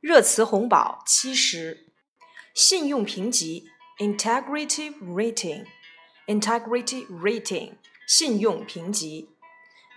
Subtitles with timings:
[0.00, 1.92] 热词红宝七十，
[2.54, 3.68] 信用评级
[3.98, 7.72] （integrity rating），integrity rating，
[8.06, 9.30] 信用评级。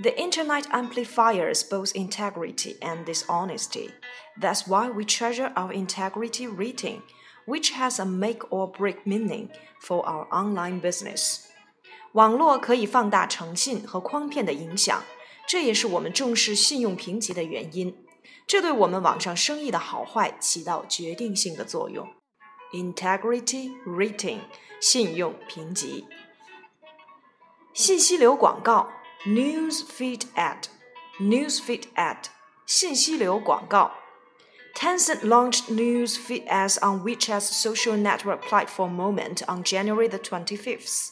[0.02, 3.91] The internet amplifies both integrity and dishonesty.
[4.41, 7.04] That's why we treasure our integrity rating,
[7.45, 11.53] which has a make or break meaning for our online business.
[12.12, 15.04] 网络可以放大诚信和诓骗的影响，
[15.46, 18.04] 这也是我们重视信用评级的原因。
[18.46, 22.08] 这对我们网上生意的好坏起到决定性的作用。
[22.72, 24.40] Integrity rating
[24.80, 26.07] 信用评级。
[27.72, 28.90] 信息流广告
[29.26, 30.64] news feed ad
[31.21, 32.25] news feed ad
[32.67, 33.92] 信息流广告。
[34.75, 41.11] Tencent launched news feed ads on WeChat's social network platform Moment on January the 25th.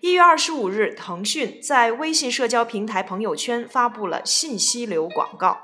[0.00, 5.62] 一月二十五日，腾讯在微信社交平台朋友圈发布了信息流广告。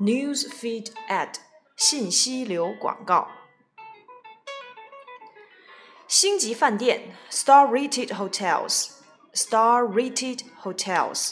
[0.00, 1.34] News feed ad
[1.76, 3.28] 信息流广告。
[6.06, 8.90] 星级饭店 star-rated hotels
[9.32, 11.30] star-rated hotels.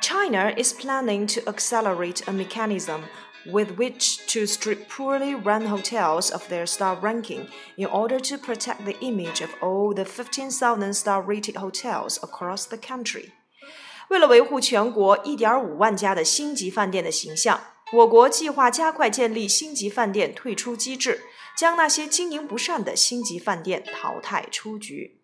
[0.00, 3.02] China is planning to accelerate a mechanism
[3.46, 8.84] with which to strip poorly run hotels of their star ranking in order to protect
[8.84, 13.30] the image of all the 15,000 star rated hotels across the country.
[14.08, 17.60] 为了维护全国1.5万家的星级饭店的形象，
[17.92, 21.22] 我国计划加快建立星级饭店退出机制，
[21.56, 25.22] 将那些经营不善的星级饭店淘汰出局。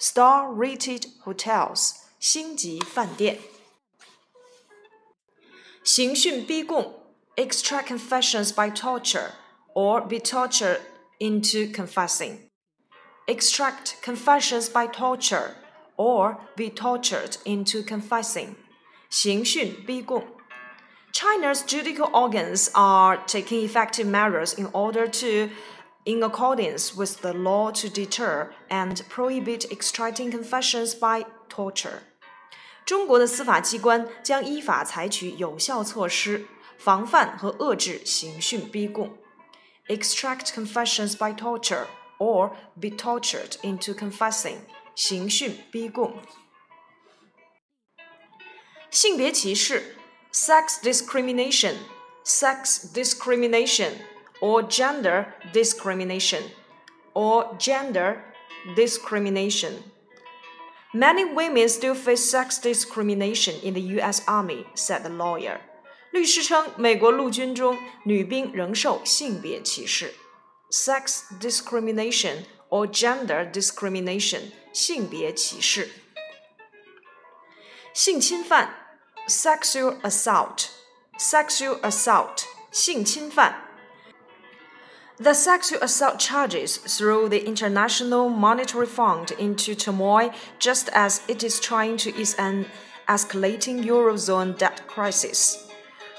[0.00, 3.38] Star-rated hotels，星级饭店。
[5.86, 6.94] 刑讯逼供，
[7.36, 9.32] extract confessions by torture
[9.74, 10.80] or be tortured
[11.18, 12.50] into confessing.
[13.26, 15.54] Extract confessions by torture
[15.96, 18.56] or be tortured into confessing.
[19.10, 20.24] 刑讯逼供。
[21.12, 25.50] China's judicial organs are taking effective measures in order to,
[26.06, 32.02] in accordance with the law, to deter and prohibit extracting confessions by torture.
[32.86, 36.46] 中国的司法机关将依法采取有效措施，
[36.78, 39.16] 防范和遏制刑讯逼供。
[39.88, 41.86] Extract confessions by torture
[42.18, 44.58] or be tortured into confessing.
[44.94, 46.14] 刑讯逼供。
[48.90, 49.96] 性别歧视
[50.32, 51.76] sex discrimination,
[52.24, 53.92] sex discrimination,
[54.40, 56.42] or gender discrimination,
[57.14, 58.18] or gender
[58.76, 59.72] discrimination.
[60.94, 64.22] Many women still face sex discrimination in the U.S.
[64.26, 65.60] Army, said the lawyer.
[66.10, 70.12] 律师称，美国陆军中女兵仍受性别歧视。
[70.70, 75.90] Sex discrimination or gender discrimination，性别歧视。
[77.94, 78.74] 性侵犯
[79.26, 80.66] sexual assault,
[81.18, 83.65] sexual assault, 性侵犯.
[85.18, 91.60] The sexual assault charges threw the International Monetary Fund into turmoil just as it is
[91.60, 92.66] trying to ease an
[93.06, 95.56] escalating Eurozone debt crisis.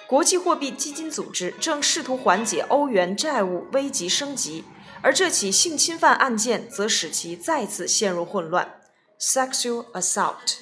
[0.07, 4.63] 国际货币基金组织正试图缓解欧元债务危急升级，
[5.01, 8.79] 而这起性侵犯案件则使其再次陷入混乱。
[9.19, 10.57] Sexual assault.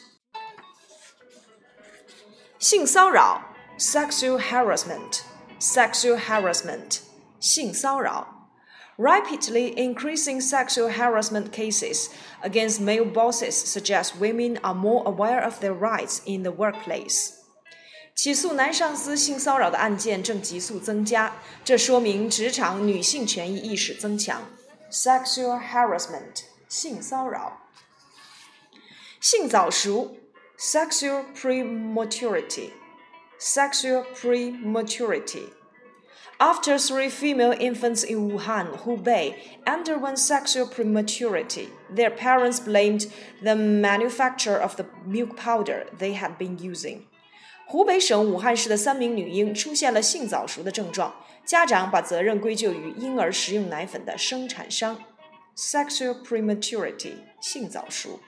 [2.57, 3.41] 性骚扰
[3.77, 6.99] （sexual harassment）、sexual harassment
[7.39, 8.49] 性骚扰
[8.97, 12.09] rapidly increasing sexual harassment cases
[12.41, 17.31] against male bosses suggest women are more aware of their rights in the workplace.
[18.13, 24.43] 起诉男上司性骚扰的案件正急速增加，这说明职场女性权益意识增强。
[24.91, 27.61] Sexual harassment 性骚扰，
[29.19, 30.17] 性早熟
[30.63, 32.69] Sexual prematurity.
[33.39, 35.49] Sexual prematurity.
[36.39, 39.35] After three female infants in Wuhan, Hubei,
[39.65, 43.11] underwent sexual prematurity, their parents blamed
[43.43, 47.03] the manufacturer of the milk powder they had been using.
[47.67, 51.13] 湖北省武汉市的三名女婴出现了性早熟的症状，
[51.45, 54.97] 家长把责任归咎于婴儿食用奶粉的生产商。
[55.55, 58.19] Sexual prematurity，性早熟。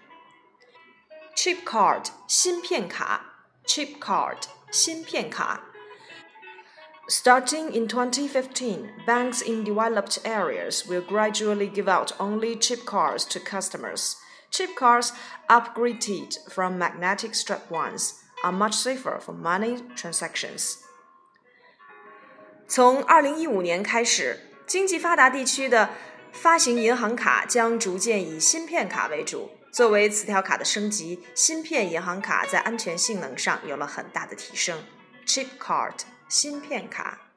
[1.35, 4.37] chip card 芯片卡，chip card
[4.71, 5.66] 芯片卡。
[7.09, 13.39] Starting in 2015, banks in developed areas will gradually give out only chip cards to
[13.39, 14.15] customers.
[14.49, 15.11] Chip cards,
[15.49, 18.13] upgraded from magnetic strap ones,
[18.43, 20.77] are much safer for money transactions.
[22.67, 25.89] 从二零一五年开始，经济发达地区的
[26.31, 29.51] 发行银行卡将逐渐以芯片卡为主。
[29.73, 34.83] 作为磁条卡的升级，芯片银行卡在安全性能上有了很大的提升。
[35.25, 35.95] Chip card，
[36.28, 37.27] 芯片卡。